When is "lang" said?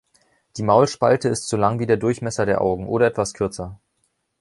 1.57-1.77